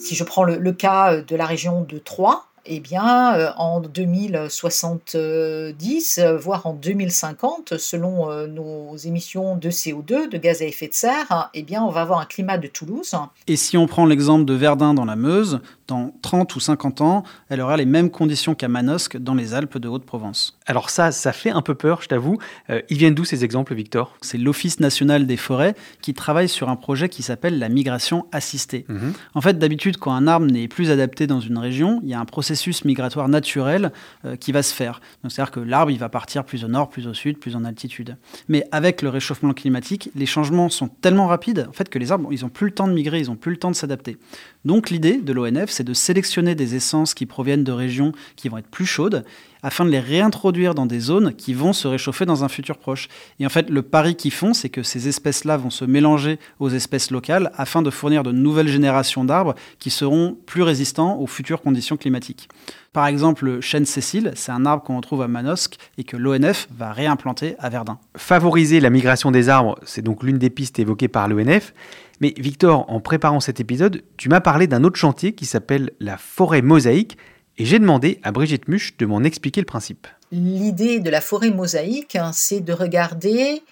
Si 0.05 0.15
je 0.15 0.23
prends 0.23 0.45
le, 0.45 0.73
cas 0.73 1.23
de 1.23 1.35
la 1.35 1.47
région 1.47 1.81
de 1.81 1.97
Troyes, 1.97 2.43
eh 2.67 2.81
bien, 2.81 3.35
euh, 3.37 3.49
en 3.57 3.81
2070, 3.81 6.19
euh, 6.19 6.37
voire 6.37 6.67
en 6.67 6.75
2050, 6.75 7.79
selon 7.79 8.31
euh, 8.31 8.47
nos 8.47 8.99
émissions 8.99 9.57
de 9.57 9.71
CO2, 9.71 10.29
de 10.29 10.37
gaz 10.37 10.61
à 10.61 10.67
effet 10.67 10.89
de 10.89 10.93
serre, 10.93 11.25
hein, 11.31 11.49
eh 11.55 11.63
bien, 11.63 11.83
on 11.83 11.89
va 11.89 12.03
avoir 12.03 12.21
un 12.21 12.27
climat 12.27 12.59
de 12.59 12.67
Toulouse. 12.67 13.15
Et 13.47 13.57
si 13.57 13.79
on 13.79 13.87
prend 13.87 14.05
l'exemple 14.05 14.45
de 14.45 14.53
Verdun 14.53 14.93
dans 14.93 15.07
la 15.07 15.17
Meuse, 15.17 15.61
dans 15.87 16.13
30 16.23 16.55
ou 16.57 16.61
50 16.61 17.01
ans, 17.01 17.25
elle 17.49 17.61
aura 17.61 17.77
les 17.77 17.85
mêmes 17.85 18.11
conditions 18.11 18.55
qu'à 18.55 18.69
Manosque 18.69 19.17
dans 19.17 19.35
les 19.35 19.55
Alpes 19.55 19.79
de 19.79 19.89
Haute-Provence. 19.89 20.59
Alors 20.67 20.91
ça, 20.91 21.13
ça 21.13 21.33
fait 21.33 21.51
un 21.51 21.63
peu 21.63 21.75
peur, 21.75 22.03
je 22.03 22.09
t'avoue. 22.09 22.39
Euh, 22.71 22.81
ils 22.89 22.97
viennent 22.97 23.15
d'où 23.15 23.25
ces 23.25 23.45
exemples, 23.45 23.75
Victor? 23.75 24.17
C'est 24.23 24.39
l'Office 24.39 24.81
national 24.81 25.27
des 25.27 25.37
forêts 25.37 25.75
qui 26.01 26.15
travaille 26.15 26.49
sur 26.49 26.69
un 26.69 26.77
projet 26.77 27.09
qui 27.09 27.23
s'appelle 27.23 27.59
la 27.59 27.69
migration 27.69 28.27
assistée. 28.33 28.87
Mhm. 28.89 29.13
En 29.35 29.41
fait, 29.41 29.59
d'habitude, 29.59 29.99
quand 29.99 30.13
un 30.13 30.27
arbre 30.27 30.47
n'est 30.47 30.69
plus 30.69 30.91
adapté 30.91 31.27
dans 31.27 31.41
une 31.41 31.59
région, 31.59 32.01
il 32.03 32.09
y 32.09 32.15
a 32.15 32.21
un 32.21 32.25
processus 32.25 32.85
migratoire 32.85 33.29
naturel 33.29 33.93
euh, 34.25 34.37
qui 34.37 34.53
va 34.53 34.63
se 34.63 34.75
faire. 34.75 35.01
C'est-à-dire 35.23 35.51
que 35.51 35.61
l'arbre, 35.61 35.91
il 35.91 35.99
va 35.99 36.09
partir 36.09 36.45
plus 36.45 36.65
au 36.65 36.69
nord, 36.69 36.89
plus 36.89 37.07
au 37.07 37.15
sud, 37.15 37.39
plus 37.39 37.57
en 37.57 37.65
altitude. 37.65 38.17
Mais 38.49 38.67
avec 38.73 39.03
le 39.03 39.09
réchauffement 39.09 39.53
climatique, 39.53 40.11
les 40.15 40.27
changements 40.27 40.69
sont 40.69 40.89
tellement 40.89 41.27
rapides 41.27 41.67
en 41.69 41.73
fait, 41.73 41.89
que 41.89 41.99
les 41.99 42.13
arbres, 42.13 42.29
ils 42.33 42.43
n'ont 42.43 42.49
plus 42.49 42.67
le 42.67 42.73
temps 42.73 42.89
de 42.89 42.93
migrer, 42.93 43.21
ils 43.21 43.27
n'ont 43.27 43.37
plus 43.37 43.53
le 43.53 43.59
temps 43.59 43.71
de 43.71 43.77
s'adapter. 43.77 44.17
Donc 44.65 44.91
l'idée 44.91 45.19
de 45.19 45.33
l'ONF, 45.33 45.71
c'est 45.75 45.85
de 45.85 45.93
sélectionner 45.95 46.55
des 46.55 46.75
essences 46.75 47.15
qui 47.15 47.27
proviennent 47.27 47.65
de 47.65 47.73
régions 47.73 48.13
qui 48.37 48.49
vont 48.49 48.59
être 48.59 48.69
plus 48.69 48.87
chaudes 48.87 49.25
afin 49.65 49.87
de 49.87 49.91
les 49.91 49.99
réintroduire 49.99 50.75
dans 50.75 50.85
des 50.85 51.01
zones 51.01 51.35
qui 51.35 51.55
vont 51.55 51.73
se 51.73 51.89
réchauffer 51.89 52.27
dans 52.27 52.45
un 52.45 52.49
futur 52.49 52.77
proche. 52.77 53.09
Et 53.41 53.47
en 53.47 53.49
fait, 53.49 53.71
le 53.71 53.83
pari 53.83 54.15
qu'ils 54.15 54.31
font, 54.31 54.53
c'est 54.53 54.69
que 54.69 54.83
ces 54.83 55.09
espèces-là 55.09 55.57
vont 55.57 55.71
se 55.71 55.87
mélanger 55.87 56.39
aux 56.61 56.69
espèces 56.69 57.11
locales 57.11 57.51
afin 57.57 57.81
de 57.81 57.89
fournir 57.89 58.23
de 58.23 58.31
nouvelles 58.31 58.69
générations 58.69 59.25
d'arbres 59.25 59.55
qui 59.79 59.89
seront 59.89 60.37
plus 60.45 60.63
résistants 60.63 61.19
aux 61.19 61.27
futures 61.27 61.63
conditions 61.63 61.97
climatiques. 61.97 62.49
Par 62.93 63.07
exemple, 63.07 63.47
le 63.47 63.61
chêne 63.63 63.87
Cécile, 63.87 64.33
c'est 64.37 64.53
un 64.53 64.67
arbre 64.67 64.85
qu'on 64.85 64.99
retrouve 64.99 65.23
à 65.23 65.29
Manosque 65.29 65.79
et 65.97 66.05
que 66.05 66.19
l'ONF 66.19 66.69
va 66.77 66.93
réimplanter 66.93 67.57
à 67.59 67.71
Verdun. 67.71 67.99
Favoriser 68.17 68.81
la 68.81 68.91
migration 68.91 69.31
des 69.31 69.49
arbres, 69.49 69.79
c'est 69.85 70.03
donc 70.03 70.23
l'une 70.23 70.39
des 70.39 70.51
pistes 70.51 70.79
évoquées 70.79 71.09
par 71.09 71.27
l'ONF. 71.27 71.73
Mais 72.21 72.35
Victor, 72.37 72.85
en 72.89 73.01
préparant 73.01 73.41
cet 73.41 73.61
épisode, 73.61 74.03
tu 74.19 74.29
m'as 74.29 74.41
parlé 74.41 74.67
d'un 74.67 74.85
autre 74.85 74.97
chantier 74.97 75.33
qui 75.33 75.47
s'appelle 75.47 75.91
la 76.01 76.19
forêt 76.19 76.63
mosaïque, 76.63 77.17
et 77.59 77.65
j'ai 77.65 77.79
demandé 77.79 78.21
à 78.23 78.33
Brigitte 78.33 78.69
Muche 78.69 78.97
de 78.97 79.07
m'en 79.07 79.23
expliquer 79.23 79.61
le 79.61 79.67
principe. 79.67 80.07
L'idée 80.33 81.01
de 81.01 81.11
la 81.11 81.21
forêt 81.21 81.51
mosaïque, 81.51 82.17
hein, 82.17 82.33
c'est 82.33 82.61
de 82.61 82.73
regarder 82.73 83.63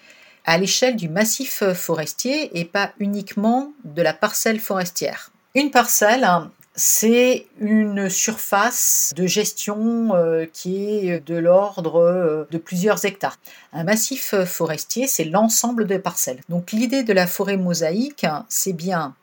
à 0.45 0.57
l'échelle 0.57 0.95
du 0.95 1.09
massif 1.09 1.63
forestier 1.73 2.57
et 2.59 2.65
pas 2.65 2.91
uniquement 2.99 3.73
de 3.83 4.01
la 4.01 4.13
parcelle 4.13 4.59
forestière. 4.59 5.31
Une 5.55 5.71
parcelle, 5.71 6.23
hein, 6.23 6.51
c'est 6.75 7.45
une 7.59 8.09
surface 8.09 9.13
de 9.15 9.27
gestion 9.27 10.15
euh, 10.15 10.45
qui 10.51 11.07
est 11.07 11.25
de 11.25 11.35
l'ordre 11.35 11.97
euh, 11.99 12.47
de 12.49 12.57
plusieurs 12.57 13.05
hectares. 13.05 13.37
Un 13.73 13.83
massif 13.83 14.33
forestier, 14.45 15.07
c'est 15.07 15.25
l'ensemble 15.25 15.85
des 15.85 15.99
parcelles. 15.99 16.41
Donc 16.49 16.71
l'idée 16.71 17.03
de 17.03 17.13
la 17.13 17.27
forêt 17.27 17.57
mosaïque, 17.57 18.23
hein, 18.23 18.45
c'est 18.49 18.73
bien 18.73 19.13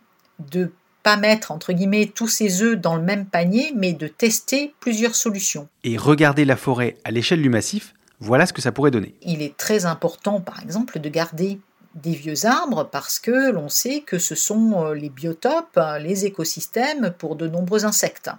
de 0.51 0.71
pas 1.03 1.17
mettre 1.17 1.51
entre 1.51 1.73
guillemets 1.73 2.07
tous 2.07 2.29
ses 2.29 2.63
œufs 2.63 2.77
dans 2.77 2.97
le 2.97 3.03
même 3.03 3.27
panier, 3.27 3.73
mais 3.77 3.93
de 3.93 4.07
tester 4.07 4.75
plusieurs 4.81 5.15
solutions. 5.15 5.69
Et 5.85 5.97
regarder 5.97 6.45
la 6.45 6.57
forêt 6.57 6.97
à 7.05 7.11
l'échelle 7.11 7.43
du 7.43 7.51
massif, 7.51 7.95
voilà 8.21 8.47
ce 8.47 8.53
que 8.53 8.61
ça 8.61 8.73
pourrait 8.73 8.91
donner. 8.91 9.15
Il 9.23 9.43
est 9.43 9.57
très 9.57 9.87
important, 9.87 10.41
par 10.41 10.63
exemple, 10.63 10.99
de 10.99 11.09
garder 11.09 11.59
des 11.95 12.13
vieux 12.13 12.47
arbres 12.47 12.89
parce 12.91 13.19
que 13.19 13.51
l'on 13.51 13.69
sait 13.69 14.01
que 14.01 14.19
ce 14.19 14.35
sont 14.35 14.85
euh, 14.85 14.95
les 14.95 15.09
biotopes, 15.09 15.77
hein, 15.77 15.99
les 15.99 16.25
écosystèmes 16.25 17.13
pour 17.19 17.35
de 17.35 17.49
nombreux 17.49 17.85
insectes. 17.85 18.31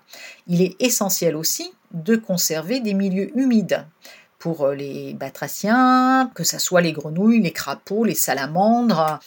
Il 0.48 0.62
est 0.62 0.76
essentiel 0.80 1.36
aussi 1.36 1.74
de 1.94 2.16
conserver 2.16 2.80
des 2.80 2.94
milieux 2.94 3.38
humides 3.38 3.86
pour 4.40 4.64
euh, 4.64 4.76
les 4.76 5.14
batraciens, 5.14 6.32
que 6.34 6.44
ce 6.44 6.60
soit 6.60 6.82
les 6.82 6.94
grenouilles, 6.94 7.42
les 7.42 7.52
crapauds, 7.52 8.06
les 8.06 8.16
salamandres. 8.16 9.20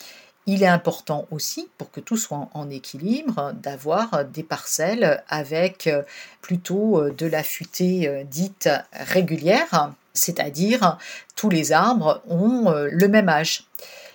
Il 0.47 0.63
est 0.63 0.69
important 0.69 1.27
aussi, 1.31 1.69
pour 1.79 1.91
que 1.91 2.01
tout 2.01 2.17
soit 2.17 2.49
en 2.53 2.69
équilibre, 2.71 3.53
d'avoir 3.63 4.25
des 4.25 4.43
parcelles 4.43 5.23
avec 5.29 5.87
euh, 5.87 6.03
plutôt 6.43 7.11
de 7.11 7.27
la 7.27 7.43
futée 7.43 8.25
dite 8.31 8.69
régulière, 8.93 9.93
c'est-à-dire 10.13 10.99
tous 11.35 11.49
les 11.49 11.73
arbres 11.73 12.23
ont 12.29 12.71
le 12.71 13.09
même 13.09 13.29
âge. 13.29 13.65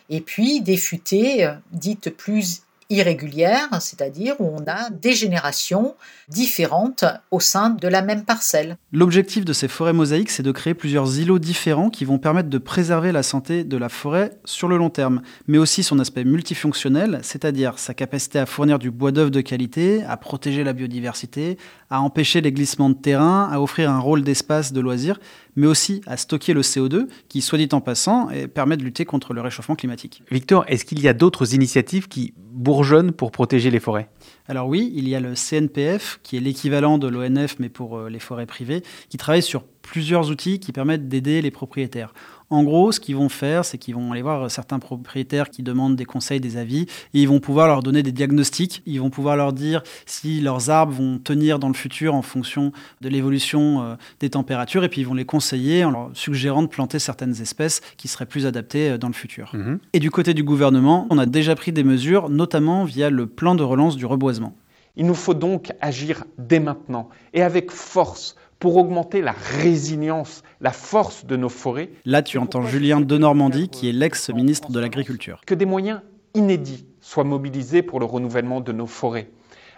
Et 0.10 0.22
puis 0.22 0.62
des 0.62 0.78
futaies 0.78 1.50
dites 1.72 2.10
plus 2.12 2.62
irrégulière, 2.90 3.70
c'est-à-dire 3.80 4.36
où 4.40 4.46
on 4.46 4.64
a 4.68 4.90
des 4.90 5.14
générations 5.14 5.96
différentes 6.28 7.06
au 7.30 7.40
sein 7.40 7.70
de 7.70 7.88
la 7.88 8.02
même 8.02 8.26
parcelle. 8.26 8.78
L'objectif 8.92 9.46
de 9.46 9.54
ces 9.54 9.68
forêts 9.68 9.94
mosaïques, 9.94 10.32
c'est 10.32 10.42
de 10.42 10.52
créer 10.52 10.74
plusieurs 10.74 11.20
îlots 11.20 11.38
différents 11.38 11.92
qui 11.92 12.04
vont 12.04 12.18
permettre 12.18 12.50
de 12.50 12.58
préserver 12.58 13.12
la 13.12 13.22
santé 13.22 13.64
de 13.64 13.78
la 13.78 13.90
forêt 13.90 14.40
sur 14.44 14.68
le 14.68 14.78
long 14.78 14.90
terme, 14.90 15.22
mais 15.48 15.60
aussi 15.60 15.84
son 15.84 16.00
aspect 16.00 16.24
multifonctionnel, 16.24 17.20
c'est-à-dire 17.22 17.78
sa 17.78 17.94
capacité 17.94 18.40
à 18.40 18.48
fournir 18.48 18.80
du 18.80 18.90
bois 18.90 19.12
d'œuvre 19.12 19.30
de 19.30 19.42
qualité, 19.42 20.04
à 20.04 20.18
protéger 20.18 20.64
la 20.64 20.74
biodiversité, 20.74 21.60
à 21.92 22.02
empêcher 22.02 22.42
les 22.42 22.52
glissements 22.52 22.90
de 22.90 22.96
terrain, 22.96 23.50
à 23.52 23.60
offrir 23.62 23.92
un 23.92 24.00
rôle 24.00 24.24
d'espace 24.24 24.74
de 24.74 24.82
loisirs, 24.82 25.20
mais 25.56 25.68
aussi 25.68 26.02
à 26.08 26.18
stocker 26.18 26.54
le 26.54 26.62
CO2, 26.62 27.08
qui, 27.28 27.42
soit 27.42 27.60
dit 27.60 27.70
en 27.72 27.82
passant, 27.82 28.30
permet 28.54 28.78
de 28.78 28.84
lutter 28.84 29.06
contre 29.06 29.34
le 29.34 29.42
réchauffement 29.42 29.76
climatique. 29.76 30.24
Victor, 30.32 30.66
est-ce 30.68 30.86
qu'il 30.86 31.02
y 31.02 31.08
a 31.08 31.14
d'autres 31.14 31.54
initiatives 31.54 32.08
qui 32.08 32.34
bourgeonnent 32.38 32.79
pour 33.12 33.32
protéger 33.32 33.72
les 33.72 33.80
forêts? 33.80 34.10
Alors 34.48 34.68
oui, 34.68 34.92
il 34.96 35.08
y 35.08 35.16
a 35.16 35.20
le 35.20 35.36
CNPF, 35.36 36.20
qui 36.24 36.38
est 36.38 36.40
l'équivalent 36.40 36.98
de 36.98 37.08
l'ONF, 37.08 37.58
mais 37.60 37.70
pour 37.70 37.98
euh, 37.98 38.10
les 38.10 38.20
forêts 38.20 38.46
privées, 38.46 38.84
qui 39.10 39.18
travaille 39.18 39.44
sur 39.44 39.64
plusieurs 39.82 40.30
outils 40.30 40.60
qui 40.60 40.72
permettent 40.72 41.08
d'aider 41.08 41.42
les 41.42 41.52
propriétaires. 41.52 42.14
En 42.50 42.64
gros, 42.64 42.92
ce 42.92 43.00
qu'ils 43.00 43.16
vont 43.16 43.30
faire, 43.30 43.64
c'est 43.64 43.78
qu'ils 43.78 43.96
vont 43.96 44.12
aller 44.12 44.22
voir 44.22 44.50
certains 44.50 44.80
propriétaires 44.80 45.50
qui 45.50 45.62
demandent 45.62 45.96
des 45.96 46.06
conseils, 46.06 46.40
des 46.40 46.58
avis, 46.58 46.88
et 47.14 47.22
ils 47.22 47.28
vont 47.28 47.40
pouvoir 47.40 47.68
leur 47.68 47.84
donner 47.84 48.02
des 48.02 48.12
diagnostics. 48.12 48.82
Ils 48.86 49.00
vont 49.00 49.12
pouvoir 49.12 49.36
leur 49.36 49.54
dire 49.54 49.84
si 50.06 50.42
leurs 50.42 50.70
arbres 50.70 50.94
vont 50.94 51.20
tenir 51.20 51.60
dans 51.60 51.68
le 51.68 51.76
futur 51.76 52.16
en 52.16 52.22
fonction 52.22 52.72
de 53.02 53.10
l'évolution 53.10 53.84
euh, 53.84 53.96
des 54.20 54.32
températures, 54.32 54.84
et 54.84 54.90
puis 54.90 55.02
ils 55.02 55.08
vont 55.08 55.14
les 55.14 55.26
conseiller 55.26 55.84
en 55.84 55.92
leur 55.92 56.10
suggérant 56.14 56.64
de 56.64 56.68
planter 56.68 56.98
certaines 56.98 57.40
espèces 57.42 57.82
qui 57.98 58.08
seraient 58.08 58.26
plus 58.26 58.46
adaptées 58.46 58.92
euh, 58.92 58.98
dans 58.98 59.08
le 59.08 59.14
futur. 59.14 59.52
Mhm. 59.54 59.80
Et 59.94 60.00
du 60.00 60.10
côté 60.10 60.34
du 60.34 60.44
gouvernement, 60.44 61.08
on 61.10 61.18
a 61.18 61.26
déjà 61.26 61.56
pris 61.56 61.72
des 61.72 61.84
mesures, 61.84 62.30
notamment 62.30 62.84
via 62.84 63.10
le 63.10 63.28
plan 63.28 63.56
de 63.56 63.64
relance 63.64 63.96
du 63.96 64.06
reboisement. 64.06 64.56
Il 64.96 65.06
nous 65.06 65.16
faut 65.16 65.34
donc 65.34 65.72
agir 65.80 66.26
dès 66.38 66.60
maintenant 66.60 67.10
et 67.34 67.42
avec 67.42 67.72
force 67.72 68.36
pour 68.60 68.78
augmenter 68.78 69.22
la 69.22 69.32
résilience, 69.32 70.44
la 70.62 70.72
force 70.72 71.26
de 71.26 71.36
nos 71.36 71.50
forêts. 71.50 71.90
Là, 72.06 72.22
tu 72.22 72.38
entends 72.38 72.64
Julien 72.64 73.02
de 73.02 73.18
Normandie, 73.18 73.70
qui 73.70 73.90
est 73.90 73.94
l'ex-ministre 73.94 74.72
de 74.72 74.80
l'Agriculture. 74.80 75.42
Que 75.46 75.56
des 75.56 75.66
moyens 75.66 76.02
inédits 76.34 76.86
soient 77.02 77.24
mobilisés 77.24 77.82
pour 77.82 78.00
le 78.00 78.06
renouvellement 78.06 78.62
de 78.62 78.72
nos 78.72 78.86
forêts, 78.86 79.30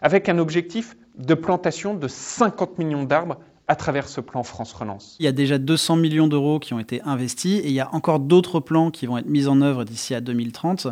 avec 0.02 0.30
un 0.30 0.40
objectif 0.40 0.98
de 1.18 1.34
plantation 1.34 1.94
de 1.94 2.08
50 2.08 2.80
millions 2.80 3.04
d'arbres 3.04 3.38
à 3.72 3.76
travers 3.76 4.10
ce 4.10 4.20
plan 4.20 4.44
France 4.44 4.74
Relance. 4.74 5.16
Il 5.20 5.24
y 5.24 5.30
a 5.30 5.32
déjà 5.32 5.58
200 5.58 5.96
millions 5.96 6.28
d'euros 6.28 6.60
qui 6.60 6.74
ont 6.74 6.80
été 6.80 7.02
investis 7.04 7.62
et 7.64 7.68
il 7.68 7.74
y 7.74 7.80
a 7.80 7.88
encore 7.96 8.20
d'autres 8.20 8.60
plans 8.60 8.92
qui 8.92 9.06
vont 9.06 9.18
être 9.18 9.30
mis 9.30 9.48
en 9.48 9.62
œuvre 9.62 9.86
d'ici 9.86 10.14
à 10.14 10.20
2030. 10.20 10.88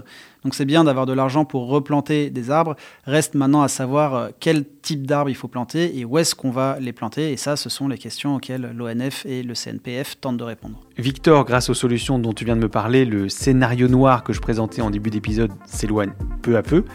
Donc 0.45 0.55
c'est 0.55 0.63
bien 0.63 0.86
d'avoir 0.86 1.05
de 1.05 1.12
l'argent 1.12 1.43
pour 1.43 1.67
replanter 1.67 2.29
des 2.29 2.51
arbres. 2.51 2.77
Reste 3.03 3.36
maintenant 3.36 3.63
à 3.63 3.67
savoir 3.67 4.15
euh, 4.15 4.29
quel 4.39 4.63
type 4.81 5.05
d'arbres 5.05 5.29
il 5.29 5.36
faut 5.36 5.50
planter 5.50 6.00
et 6.00 6.05
où 6.05 6.17
est-ce 6.17 6.36
qu'on 6.36 6.51
va 6.51 6.77
les 6.79 6.93
planter. 6.93 7.33
Et 7.33 7.38
ça, 7.38 7.57
ce 7.57 7.67
sont 7.67 7.89
les 7.89 7.98
questions 7.98 8.36
auxquelles 8.36 8.71
l'ONF 8.74 9.25
et 9.25 9.43
le 9.43 9.55
CNPF 9.55 10.17
tentent 10.21 10.38
de 10.38 10.45
répondre. 10.45 10.79
Victor, 10.98 11.43
grâce 11.43 11.69
aux 11.69 11.74
solutions 11.74 12.17
dont 12.17 12.31
tu 12.31 12.45
viens 12.45 12.55
de 12.55 12.62
me 12.62 12.69
parler, 12.69 13.03
le 13.03 13.27
scénario 13.27 13.89
noir 13.89 14.24
que 14.24 14.31
je 14.31 14.39
présentais 14.39 14.81
en 14.81 14.89
début 14.89 15.09
d'épisode 15.09 15.51
s'éloigne 15.65 16.13
peu 16.41 16.55
à 16.55 16.63
peu. 16.63 16.86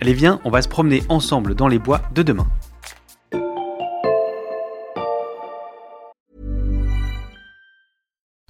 Allez, 0.00 0.14
viens, 0.14 0.40
on 0.44 0.50
va 0.50 0.62
se 0.62 0.68
promener 0.68 1.02
ensemble 1.08 1.56
dans 1.56 1.66
les 1.66 1.80
bois 1.80 2.02
de 2.14 2.22
demain. 2.22 2.46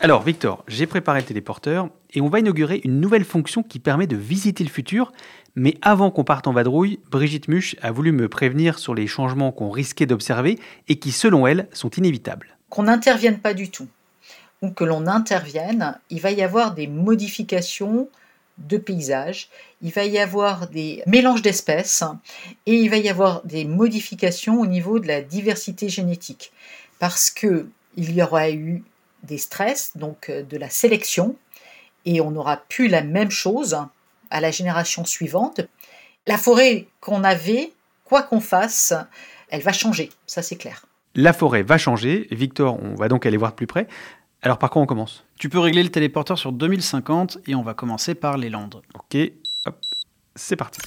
Alors 0.00 0.22
Victor, 0.22 0.62
j'ai 0.68 0.86
préparé 0.86 1.20
le 1.20 1.26
téléporteur 1.26 1.88
et 2.12 2.20
on 2.20 2.28
va 2.28 2.38
inaugurer 2.38 2.80
une 2.84 3.00
nouvelle 3.00 3.24
fonction 3.24 3.64
qui 3.64 3.80
permet 3.80 4.06
de 4.06 4.16
visiter 4.16 4.62
le 4.62 4.70
futur. 4.70 5.12
Mais 5.56 5.76
avant 5.82 6.12
qu'on 6.12 6.22
parte 6.22 6.46
en 6.46 6.52
vadrouille, 6.52 7.00
Brigitte 7.10 7.48
Muche 7.48 7.74
a 7.82 7.90
voulu 7.90 8.12
me 8.12 8.28
prévenir 8.28 8.78
sur 8.78 8.94
les 8.94 9.08
changements 9.08 9.50
qu'on 9.50 9.70
risquait 9.70 10.06
d'observer 10.06 10.60
et 10.86 11.00
qui, 11.00 11.10
selon 11.10 11.48
elle, 11.48 11.68
sont 11.72 11.90
inévitables. 11.90 12.56
Qu'on 12.70 12.84
n'intervienne 12.84 13.40
pas 13.40 13.54
du 13.54 13.70
tout 13.70 13.88
ou 14.62 14.70
que 14.70 14.84
l'on 14.84 15.08
intervienne, 15.08 15.98
il 16.10 16.20
va 16.20 16.30
y 16.30 16.42
avoir 16.42 16.74
des 16.74 16.86
modifications 16.86 18.08
de 18.58 18.76
paysage, 18.76 19.48
il 19.82 19.92
va 19.92 20.04
y 20.04 20.18
avoir 20.18 20.68
des 20.68 21.02
mélanges 21.06 21.42
d'espèces 21.42 22.04
et 22.66 22.74
il 22.74 22.88
va 22.88 22.98
y 22.98 23.08
avoir 23.08 23.44
des 23.44 23.64
modifications 23.64 24.60
au 24.60 24.66
niveau 24.66 25.00
de 25.00 25.08
la 25.08 25.22
diversité 25.22 25.88
génétique 25.88 26.52
parce 27.00 27.30
que 27.30 27.68
il 27.96 28.12
y 28.12 28.22
aura 28.22 28.50
eu 28.50 28.84
des 29.22 29.38
stress, 29.38 29.96
donc 29.96 30.28
euh, 30.28 30.42
de 30.42 30.56
la 30.56 30.70
sélection, 30.70 31.36
et 32.04 32.20
on 32.20 32.30
n'aura 32.30 32.56
plus 32.56 32.88
la 32.88 33.02
même 33.02 33.30
chose 33.30 33.78
à 34.30 34.40
la 34.40 34.50
génération 34.50 35.04
suivante. 35.04 35.60
La 36.26 36.38
forêt 36.38 36.86
qu'on 37.00 37.24
avait, 37.24 37.72
quoi 38.04 38.22
qu'on 38.22 38.40
fasse, 38.40 38.94
elle 39.50 39.62
va 39.62 39.72
changer, 39.72 40.10
ça 40.26 40.42
c'est 40.42 40.56
clair. 40.56 40.86
La 41.14 41.32
forêt 41.32 41.62
va 41.62 41.78
changer, 41.78 42.28
Victor, 42.30 42.78
on 42.82 42.94
va 42.94 43.08
donc 43.08 43.26
aller 43.26 43.36
voir 43.36 43.52
de 43.52 43.56
plus 43.56 43.66
près. 43.66 43.88
Alors 44.42 44.58
par 44.58 44.70
quoi 44.70 44.82
on 44.82 44.86
commence? 44.86 45.24
Tu 45.38 45.48
peux 45.48 45.58
régler 45.58 45.82
le 45.82 45.90
téléporteur 45.90 46.38
sur 46.38 46.52
2050 46.52 47.38
et 47.46 47.54
on 47.54 47.62
va 47.62 47.74
commencer 47.74 48.14
par 48.14 48.38
les 48.38 48.50
Landes. 48.50 48.82
Ok, 48.94 49.18
hop, 49.66 49.76
c'est 50.36 50.56
parti. 50.56 50.80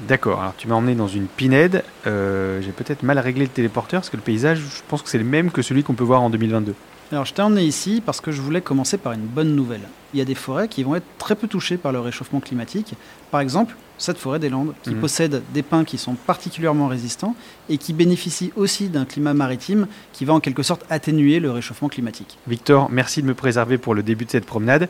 D'accord, 0.00 0.40
alors 0.40 0.54
tu 0.56 0.68
m'as 0.68 0.76
emmené 0.76 0.94
dans 0.94 1.08
une 1.08 1.26
pinède. 1.26 1.82
Euh, 2.06 2.60
j'ai 2.62 2.70
peut-être 2.70 3.02
mal 3.02 3.18
réglé 3.18 3.44
le 3.44 3.50
téléporteur 3.50 4.00
parce 4.00 4.10
que 4.10 4.16
le 4.16 4.22
paysage, 4.22 4.58
je 4.58 4.82
pense 4.88 5.02
que 5.02 5.08
c'est 5.08 5.18
le 5.18 5.24
même 5.24 5.50
que 5.50 5.62
celui 5.62 5.82
qu'on 5.82 5.94
peut 5.94 6.04
voir 6.04 6.22
en 6.22 6.30
2022. 6.30 6.74
Alors 7.10 7.24
je 7.24 7.32
t'ai 7.32 7.40
emmené 7.40 7.64
ici 7.64 8.02
parce 8.04 8.20
que 8.20 8.30
je 8.30 8.42
voulais 8.42 8.60
commencer 8.60 8.98
par 8.98 9.12
une 9.12 9.26
bonne 9.26 9.56
nouvelle. 9.56 9.80
Il 10.12 10.18
y 10.18 10.22
a 10.22 10.26
des 10.26 10.34
forêts 10.34 10.68
qui 10.68 10.82
vont 10.82 10.94
être 10.94 11.06
très 11.16 11.34
peu 11.34 11.48
touchées 11.48 11.78
par 11.78 11.90
le 11.90 12.00
réchauffement 12.00 12.40
climatique. 12.40 12.94
Par 13.30 13.40
exemple, 13.40 13.76
cette 13.96 14.18
forêt 14.18 14.38
des 14.38 14.48
Landes, 14.50 14.74
qui 14.82 14.90
mhm. 14.90 15.00
possède 15.00 15.42
des 15.52 15.62
pins 15.62 15.84
qui 15.84 15.98
sont 15.98 16.14
particulièrement 16.14 16.86
résistants 16.86 17.34
et 17.68 17.78
qui 17.78 17.92
bénéficie 17.92 18.52
aussi 18.56 18.88
d'un 18.88 19.04
climat 19.04 19.34
maritime 19.34 19.86
qui 20.12 20.24
va 20.24 20.34
en 20.34 20.40
quelque 20.40 20.62
sorte 20.62 20.84
atténuer 20.90 21.40
le 21.40 21.50
réchauffement 21.50 21.88
climatique. 21.88 22.38
Victor, 22.46 22.88
merci 22.90 23.22
de 23.22 23.26
me 23.26 23.34
préserver 23.34 23.78
pour 23.78 23.94
le 23.94 24.02
début 24.02 24.26
de 24.26 24.30
cette 24.30 24.46
promenade. 24.46 24.88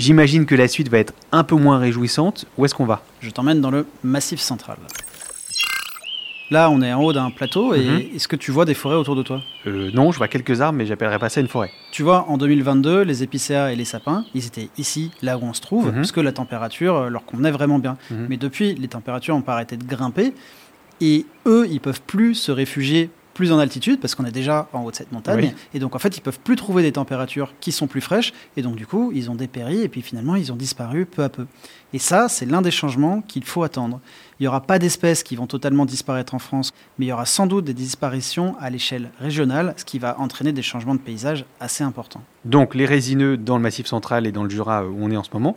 J'imagine 0.00 0.46
que 0.46 0.54
la 0.54 0.66
suite 0.66 0.88
va 0.88 0.96
être 0.96 1.12
un 1.30 1.44
peu 1.44 1.56
moins 1.56 1.78
réjouissante. 1.78 2.46
Où 2.56 2.64
est-ce 2.64 2.74
qu'on 2.74 2.86
va? 2.86 3.02
Je 3.20 3.28
t'emmène 3.28 3.60
dans 3.60 3.70
le 3.70 3.86
Massif 4.02 4.40
central. 4.40 4.78
Là, 6.50 6.70
on 6.70 6.80
est 6.80 6.90
en 6.90 7.02
haut 7.02 7.12
d'un 7.12 7.30
plateau 7.30 7.74
et 7.74 7.84
mhm. 7.84 8.16
est-ce 8.16 8.26
que 8.26 8.34
tu 8.34 8.50
vois 8.50 8.64
des 8.64 8.72
forêts 8.72 8.96
autour 8.96 9.14
de 9.14 9.22
toi? 9.22 9.42
Euh, 9.66 9.90
Non, 9.92 10.10
je 10.10 10.16
vois 10.16 10.26
quelques 10.26 10.62
arbres, 10.62 10.78
mais 10.78 10.86
j'appellerais 10.86 11.18
pas 11.18 11.28
ça 11.28 11.42
une 11.42 11.48
forêt. 11.48 11.70
Tu 11.92 12.02
vois, 12.02 12.24
en 12.30 12.38
2022, 12.38 13.02
les 13.02 13.22
épicéas 13.22 13.72
et 13.72 13.76
les 13.76 13.84
sapins, 13.84 14.24
ils 14.34 14.46
étaient 14.46 14.70
ici, 14.78 15.10
là 15.20 15.36
où 15.36 15.42
on 15.42 15.52
se 15.52 15.60
trouve, 15.60 15.92
parce 15.92 16.08
mhm. 16.08 16.14
que 16.14 16.20
la 16.22 16.32
température 16.32 16.96
euh, 16.96 17.08
leur 17.10 17.26
convenait 17.26 17.50
vraiment 17.50 17.78
bien. 17.78 17.98
Mhm. 18.10 18.26
Mais 18.30 18.38
depuis, 18.38 18.74
les 18.74 18.88
températures 18.88 19.36
ont 19.36 19.42
pas 19.42 19.52
arrêté 19.52 19.76
de 19.76 19.84
grimper 19.84 20.32
et 21.02 21.26
eux, 21.44 21.68
ils 21.70 21.80
peuvent 21.80 22.02
plus 22.06 22.34
se 22.34 22.52
réfugier 22.52 23.10
plus 23.34 23.52
en 23.52 23.58
altitude 23.58 24.00
parce 24.00 24.14
qu'on 24.14 24.24
est 24.24 24.32
déjà 24.32 24.68
en 24.72 24.82
haut 24.82 24.90
de 24.90 24.96
cette 24.96 25.12
montagne. 25.12 25.54
Et 25.74 25.78
donc, 25.78 25.94
en 25.94 25.98
fait, 25.98 26.16
ils 26.16 26.20
peuvent 26.20 26.40
plus 26.40 26.56
trouver 26.56 26.82
des 26.82 26.92
températures 26.92 27.54
qui 27.60 27.72
sont 27.72 27.86
plus 27.86 28.00
fraîches. 28.00 28.32
Et 28.56 28.62
donc, 28.62 28.76
du 28.76 28.86
coup, 28.86 29.12
ils 29.14 29.30
ont 29.30 29.34
dépéri 29.34 29.82
et 29.82 29.88
puis 29.88 30.02
finalement, 30.02 30.36
ils 30.36 30.52
ont 30.52 30.56
disparu 30.56 31.06
peu 31.06 31.22
à 31.22 31.28
peu. 31.28 31.46
Et 31.92 31.98
ça, 31.98 32.28
c'est 32.28 32.46
l'un 32.46 32.62
des 32.62 32.70
changements 32.70 33.20
qu'il 33.22 33.44
faut 33.44 33.62
attendre. 33.62 34.00
Il 34.38 34.44
n'y 34.44 34.46
aura 34.48 34.60
pas 34.60 34.78
d'espèces 34.78 35.22
qui 35.22 35.36
vont 35.36 35.46
totalement 35.46 35.86
disparaître 35.86 36.34
en 36.34 36.38
France, 36.38 36.72
mais 36.98 37.06
il 37.06 37.08
y 37.08 37.12
aura 37.12 37.26
sans 37.26 37.46
doute 37.46 37.64
des 37.64 37.74
disparitions 37.74 38.56
à 38.60 38.70
l'échelle 38.70 39.10
régionale, 39.18 39.74
ce 39.76 39.84
qui 39.84 39.98
va 39.98 40.18
entraîner 40.18 40.52
des 40.52 40.62
changements 40.62 40.94
de 40.94 41.00
paysage 41.00 41.44
assez 41.58 41.84
importants. 41.84 42.22
Donc, 42.44 42.74
les 42.74 42.86
résineux 42.86 43.36
dans 43.36 43.56
le 43.56 43.62
Massif 43.62 43.86
central 43.86 44.26
et 44.26 44.32
dans 44.32 44.44
le 44.44 44.50
Jura 44.50 44.86
où 44.86 44.96
on 45.00 45.10
est 45.10 45.16
en 45.16 45.24
ce 45.24 45.30
moment, 45.32 45.56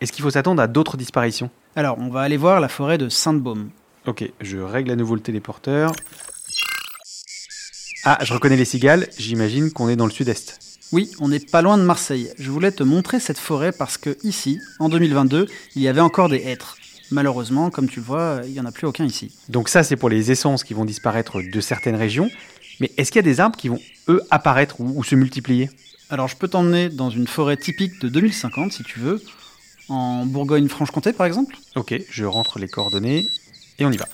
est-ce 0.00 0.12
qu'il 0.12 0.22
faut 0.22 0.30
s'attendre 0.30 0.60
à 0.60 0.66
d'autres 0.66 0.96
disparitions? 0.96 1.50
Alors, 1.74 1.98
on 1.98 2.08
va 2.08 2.20
aller 2.20 2.36
voir 2.36 2.60
la 2.60 2.68
forêt 2.68 2.98
de 2.98 3.08
Sainte-Baume. 3.08 3.70
Ok, 4.06 4.30
je 4.40 4.58
règle 4.58 4.90
à 4.90 4.96
nouveau 4.96 5.14
le 5.14 5.20
téléporteur. 5.20 5.92
Ah, 8.08 8.18
je 8.22 8.32
reconnais 8.32 8.56
les 8.56 8.64
cigales, 8.64 9.08
j'imagine 9.18 9.72
qu'on 9.72 9.88
est 9.88 9.96
dans 9.96 10.06
le 10.06 10.12
sud-est. 10.12 10.60
Oui, 10.92 11.10
on 11.18 11.26
n'est 11.26 11.40
pas 11.40 11.60
loin 11.60 11.76
de 11.76 11.82
Marseille. 11.82 12.30
Je 12.38 12.52
voulais 12.52 12.70
te 12.70 12.84
montrer 12.84 13.18
cette 13.18 13.36
forêt 13.36 13.72
parce 13.72 13.98
que 13.98 14.16
ici, 14.22 14.60
en 14.78 14.88
2022, 14.88 15.48
il 15.74 15.82
y 15.82 15.88
avait 15.88 16.00
encore 16.00 16.28
des 16.28 16.36
hêtres. 16.36 16.76
Malheureusement, 17.10 17.68
comme 17.68 17.88
tu 17.88 17.98
le 17.98 18.06
vois, 18.06 18.42
il 18.44 18.52
n'y 18.52 18.60
en 18.60 18.64
a 18.64 18.70
plus 18.70 18.86
aucun 18.86 19.04
ici. 19.04 19.32
Donc 19.48 19.68
ça, 19.68 19.82
c'est 19.82 19.96
pour 19.96 20.08
les 20.08 20.30
essences 20.30 20.62
qui 20.62 20.72
vont 20.72 20.84
disparaître 20.84 21.42
de 21.42 21.60
certaines 21.60 21.96
régions. 21.96 22.30
Mais 22.78 22.92
est-ce 22.96 23.10
qu'il 23.10 23.18
y 23.18 23.24
a 23.26 23.28
des 23.28 23.40
arbres 23.40 23.56
qui 23.56 23.70
vont, 23.70 23.80
eux, 24.06 24.22
apparaître 24.30 24.80
ou, 24.80 25.00
ou 25.00 25.02
se 25.02 25.16
multiplier? 25.16 25.68
Alors 26.08 26.28
je 26.28 26.36
peux 26.36 26.46
t'emmener 26.46 26.88
dans 26.88 27.10
une 27.10 27.26
forêt 27.26 27.56
typique 27.56 28.00
de 28.00 28.08
2050 28.08 28.72
si 28.72 28.84
tu 28.84 29.00
veux, 29.00 29.20
en 29.88 30.24
Bourgogne-Franche-Comté 30.26 31.12
par 31.12 31.26
exemple. 31.26 31.56
Ok, 31.74 31.92
je 32.08 32.24
rentre 32.24 32.60
les 32.60 32.68
coordonnées 32.68 33.26
et 33.80 33.84
on 33.84 33.90
y 33.90 33.96
va. 33.96 34.06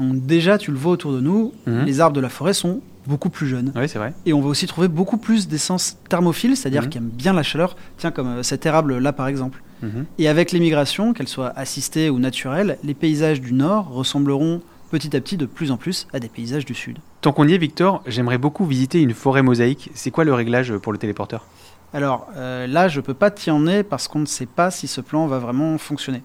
Donc 0.00 0.24
déjà, 0.26 0.58
tu 0.58 0.70
le 0.72 0.76
vois 0.78 0.92
autour 0.92 1.12
de 1.12 1.20
nous, 1.20 1.52
Mhm. 1.66 1.84
les 1.84 2.00
arbres 2.00 2.16
de 2.16 2.20
la 2.20 2.28
forêt 2.28 2.54
sont 2.54 2.80
beaucoup 3.06 3.30
plus 3.30 3.46
jeunes. 3.46 3.72
Oui, 3.76 3.88
c'est 3.88 3.98
vrai. 3.98 4.12
Et 4.26 4.32
on 4.32 4.40
va 4.40 4.48
aussi 4.48 4.66
trouver 4.66 4.88
beaucoup 4.88 5.16
plus 5.18 5.46
d'essences 5.48 5.98
thermophiles, 6.08 6.56
c'est-à-dire 6.56 6.82
Mhm. 6.82 6.88
qui 6.88 6.98
aiment 6.98 7.10
bien 7.12 7.32
la 7.32 7.42
chaleur, 7.42 7.76
tiens 7.98 8.10
comme 8.10 8.26
euh, 8.28 8.42
cet 8.42 8.66
érable 8.66 8.98
là 8.98 9.12
par 9.12 9.26
exemple. 9.28 9.62
Mhm. 9.82 10.04
Et 10.18 10.28
avec 10.28 10.52
l'émigration, 10.52 11.12
qu'elle 11.12 11.28
soit 11.28 11.52
assistée 11.56 12.10
ou 12.10 12.18
naturelle, 12.18 12.78
les 12.82 12.94
paysages 12.94 13.40
du 13.40 13.52
nord 13.52 13.88
ressembleront 13.90 14.60
petit 14.90 15.16
à 15.16 15.20
petit 15.20 15.36
de 15.36 15.46
plus 15.46 15.70
en 15.70 15.76
plus 15.76 16.06
à 16.12 16.18
des 16.18 16.28
paysages 16.28 16.64
du 16.64 16.74
sud. 16.74 16.98
Tant 17.20 17.32
qu'on 17.32 17.46
y 17.46 17.54
est, 17.54 17.58
Victor, 17.58 18.02
j'aimerais 18.06 18.38
beaucoup 18.38 18.64
visiter 18.66 19.00
une 19.00 19.14
forêt 19.14 19.42
mosaïque. 19.42 19.90
C'est 19.94 20.10
quoi 20.10 20.24
le 20.24 20.34
réglage 20.34 20.76
pour 20.78 20.92
le 20.92 20.98
téléporteur? 20.98 21.46
Alors 21.92 22.28
euh, 22.36 22.66
là, 22.66 22.88
je 22.88 23.00
peux 23.00 23.14
pas 23.14 23.30
t'y 23.30 23.50
emmener 23.50 23.82
parce 23.82 24.08
qu'on 24.08 24.20
ne 24.20 24.26
sait 24.26 24.46
pas 24.46 24.70
si 24.70 24.86
ce 24.86 25.00
plan 25.00 25.26
va 25.26 25.38
vraiment 25.38 25.76
fonctionner. 25.78 26.22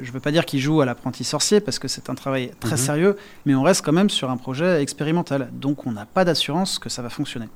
Je 0.00 0.10
veux 0.10 0.20
pas 0.20 0.32
dire 0.32 0.44
qu'il 0.44 0.60
joue 0.60 0.80
à 0.80 0.84
l'apprenti 0.86 1.22
sorcier 1.24 1.60
parce 1.60 1.78
que 1.78 1.86
c'est 1.88 2.10
un 2.10 2.14
travail 2.14 2.50
très 2.60 2.72
Mhm. 2.72 2.76
sérieux, 2.76 3.16
mais 3.46 3.54
on 3.54 3.62
reste 3.62 3.84
quand 3.84 3.92
même 3.92 4.10
sur 4.10 4.30
un 4.30 4.36
projet 4.36 4.82
expérimental, 4.82 5.50
donc 5.52 5.86
on 5.86 5.92
n'a 5.92 6.04
pas 6.06 6.24
d'assurance 6.24 6.78
que 6.78 6.88
ça 6.88 7.00
va 7.02 7.10
fonctionner. 7.10 7.48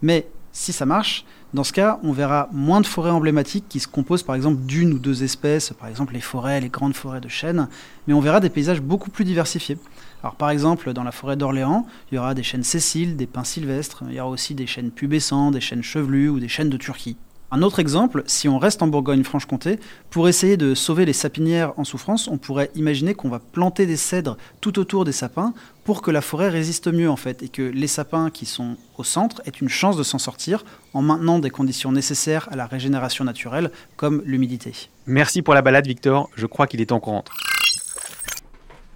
Mais 0.00 0.28
si 0.52 0.72
ça 0.72 0.86
marche, 0.86 1.24
dans 1.54 1.64
ce 1.64 1.72
cas, 1.72 1.98
on 2.02 2.12
verra 2.12 2.48
moins 2.52 2.80
de 2.80 2.86
forêts 2.86 3.10
emblématiques 3.10 3.64
qui 3.68 3.80
se 3.80 3.88
composent 3.88 4.22
par 4.22 4.34
exemple 4.36 4.62
d'une 4.62 4.92
ou 4.92 4.98
deux 4.98 5.22
espèces, 5.24 5.72
par 5.78 5.88
exemple 5.88 6.14
les 6.14 6.20
forêts, 6.20 6.60
les 6.60 6.68
grandes 6.68 6.94
forêts 6.94 7.20
de 7.20 7.28
chênes, 7.28 7.68
mais 8.06 8.14
on 8.14 8.20
verra 8.20 8.40
des 8.40 8.48
paysages 8.50 8.80
beaucoup 8.80 9.10
plus 9.10 9.24
diversifiés. 9.24 9.76
Alors 10.22 10.36
par 10.36 10.50
exemple, 10.50 10.92
dans 10.92 11.02
la 11.04 11.10
forêt 11.12 11.36
d'Orléans, 11.36 11.86
il 12.10 12.14
y 12.14 12.18
aura 12.18 12.34
des 12.34 12.42
chênes 12.44 12.62
sessiles, 12.62 13.16
des 13.16 13.26
pins 13.26 13.44
sylvestres, 13.44 14.04
il 14.08 14.14
y 14.14 14.20
aura 14.20 14.30
aussi 14.30 14.54
des 14.54 14.66
chênes 14.66 14.90
pubescents, 14.92 15.50
des 15.50 15.60
chênes 15.60 15.82
chevelus 15.82 16.28
ou 16.28 16.38
des 16.38 16.48
chênes 16.48 16.70
de 16.70 16.76
Turquie. 16.76 17.16
Un 17.54 17.60
autre 17.60 17.80
exemple, 17.80 18.22
si 18.24 18.48
on 18.48 18.58
reste 18.58 18.80
en 18.80 18.86
Bourgogne-Franche-Comté, 18.86 19.78
pour 20.08 20.26
essayer 20.26 20.56
de 20.56 20.74
sauver 20.74 21.04
les 21.04 21.12
sapinières 21.12 21.74
en 21.78 21.84
souffrance, 21.84 22.26
on 22.26 22.38
pourrait 22.38 22.70
imaginer 22.76 23.12
qu'on 23.12 23.28
va 23.28 23.40
planter 23.40 23.84
des 23.84 23.98
cèdres 23.98 24.38
tout 24.62 24.78
autour 24.78 25.04
des 25.04 25.12
sapins 25.12 25.52
pour 25.84 26.00
que 26.00 26.10
la 26.10 26.22
forêt 26.22 26.48
résiste 26.48 26.90
mieux 26.90 27.10
en 27.10 27.16
fait 27.16 27.42
et 27.42 27.48
que 27.48 27.60
les 27.60 27.88
sapins 27.88 28.30
qui 28.30 28.46
sont 28.46 28.78
au 28.96 29.04
centre 29.04 29.42
aient 29.44 29.50
une 29.50 29.68
chance 29.68 29.98
de 29.98 30.02
s'en 30.02 30.18
sortir 30.18 30.64
en 30.94 31.02
maintenant 31.02 31.40
des 31.40 31.50
conditions 31.50 31.92
nécessaires 31.92 32.48
à 32.50 32.56
la 32.56 32.64
régénération 32.64 33.22
naturelle 33.22 33.70
comme 33.96 34.22
l'humidité. 34.24 34.72
Merci 35.04 35.42
pour 35.42 35.52
la 35.52 35.60
balade, 35.60 35.86
Victor. 35.86 36.30
Je 36.34 36.46
crois 36.46 36.66
qu'il 36.66 36.80
est 36.80 36.86
temps 36.86 37.00
qu'on 37.00 37.10
rentre. 37.10 37.36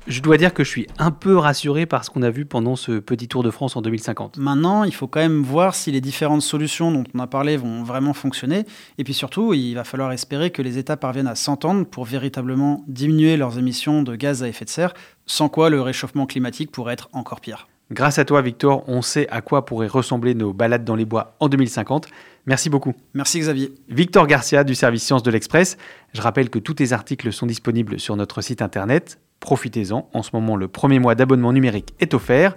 Je 0.09 0.21
dois 0.21 0.37
dire 0.37 0.55
que 0.55 0.63
je 0.63 0.69
suis 0.69 0.87
un 0.99 1.11
peu 1.11 1.37
rassuré 1.37 1.85
par 1.85 2.05
ce 2.05 2.11
qu'on 2.11 2.23
a 2.23 2.31
vu 2.31 2.47
pendant 2.47 2.77
ce 2.77 3.01
petit 3.01 3.27
tour 3.27 3.43
de 3.43 3.51
France 3.51 3.75
en 3.75 3.83
2050. 3.83 4.39
Maintenant, 4.39 4.85
il 4.85 4.95
faut 4.95 5.09
quand 5.09 5.19
même 5.19 5.43
voir 5.43 5.75
si 5.75 5.91
les 5.91 6.01
différentes 6.01 6.43
solutions 6.43 6.93
dont 6.93 7.03
on 7.13 7.19
a 7.19 7.27
parlé 7.27 7.57
vont 7.57 7.83
vraiment 7.83 8.13
fonctionner. 8.13 8.67
Et 8.99 9.05
puis 9.05 9.15
surtout, 9.15 9.53
il 9.53 9.75
va 9.75 9.83
falloir 9.83 10.13
espérer 10.13 10.53
que 10.53 10.63
les 10.63 10.79
États 10.79 10.97
parviennent 10.97 11.27
à 11.27 11.35
s'entendre 11.35 11.85
pour 11.85 12.05
véritablement 12.05 12.85
diminuer 12.87 13.37
leurs 13.37 13.59
émissions 13.59 14.05
de 14.05 14.15
gaz 14.15 14.45
à 14.45 14.49
effet 14.49 14.65
de 14.65 14.71
serre, 14.71 14.95
sans 15.27 15.49
quoi 15.49 15.71
le 15.71 15.81
réchauffement 15.81 16.27
climatique 16.27 16.71
pourrait 16.71 16.93
être 16.93 17.09
encore 17.13 17.41
pire. 17.41 17.67
Grâce 17.91 18.21
à 18.21 18.25
toi, 18.25 18.43
Victor, 18.43 18.85
on 18.89 19.03
sait 19.03 19.29
à 19.31 19.41
quoi 19.41 19.65
pourraient 19.65 19.89
ressembler 19.89 20.37
nos 20.37 20.53
balades 20.53 20.85
dans 20.85 20.97
les 20.97 21.05
bois 21.05 21.37
en 21.41 21.49
2050. 21.49 22.07
Merci 22.47 22.71
beaucoup. 22.71 22.95
Merci 23.15 23.41
Xavier. 23.41 23.75
Victor 23.89 24.29
Garcia 24.29 24.63
du 24.63 24.77
service 24.77 25.03
Sciences 25.03 25.25
de 25.25 25.33
l'Express. 25.33 25.77
Je 26.13 26.23
rappelle 26.23 26.49
que 26.49 26.61
tous 26.61 26.75
tes 26.75 26.93
articles 26.93 27.33
sont 27.33 27.47
disponibles 27.47 27.99
sur 27.99 28.15
notre 28.15 28.41
site 28.41 28.63
internet. 28.63 29.19
Profitez-en, 29.41 30.09
en 30.13 30.23
ce 30.23 30.31
moment 30.33 30.57
le 30.57 30.69
premier 30.69 30.99
mois 30.99 31.15
d'abonnement 31.15 31.53
numérique 31.53 31.95
est 32.01 32.15
offert. 32.15 32.57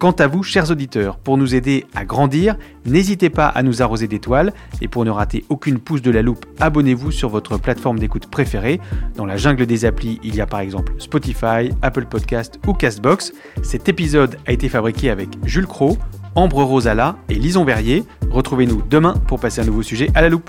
Quant 0.00 0.12
à 0.12 0.26
vous, 0.28 0.42
chers 0.42 0.70
auditeurs, 0.70 1.18
pour 1.18 1.36
nous 1.36 1.54
aider 1.54 1.84
à 1.94 2.06
grandir, 2.06 2.56
n'hésitez 2.86 3.28
pas 3.28 3.48
à 3.48 3.62
nous 3.62 3.82
arroser 3.82 4.08
d'étoiles 4.08 4.54
et 4.80 4.88
pour 4.88 5.04
ne 5.04 5.10
rater 5.10 5.44
aucune 5.50 5.78
pouce 5.78 6.00
de 6.00 6.10
la 6.10 6.22
loupe, 6.22 6.46
abonnez-vous 6.58 7.10
sur 7.10 7.28
votre 7.28 7.58
plateforme 7.58 7.98
d'écoute 7.98 8.26
préférée. 8.26 8.80
Dans 9.14 9.26
la 9.26 9.36
jungle 9.36 9.66
des 9.66 9.84
applis, 9.84 10.18
il 10.22 10.34
y 10.34 10.40
a 10.40 10.46
par 10.46 10.60
exemple 10.60 10.94
Spotify, 10.96 11.68
Apple 11.82 12.06
Podcast 12.06 12.58
ou 12.66 12.72
Castbox. 12.72 13.34
Cet 13.62 13.90
épisode 13.90 14.38
a 14.46 14.52
été 14.52 14.70
fabriqué 14.70 15.10
avec 15.10 15.28
Jules 15.44 15.66
Cro, 15.66 15.98
Ambre 16.34 16.62
Rosala 16.62 17.16
et 17.28 17.34
Lison 17.34 17.66
Verrier. 17.66 18.04
Retrouvez-nous 18.30 18.82
demain 18.88 19.12
pour 19.28 19.38
passer 19.38 19.60
un 19.60 19.66
nouveau 19.66 19.82
sujet 19.82 20.08
à 20.14 20.22
la 20.22 20.30
loupe. 20.30 20.48